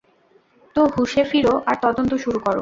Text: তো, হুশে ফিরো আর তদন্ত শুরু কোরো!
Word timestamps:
তো, 0.75 0.81
হুশে 0.95 1.23
ফিরো 1.23 1.53
আর 1.65 1.75
তদন্ত 1.81 2.11
শুরু 2.15 2.39
কোরো! 2.39 2.59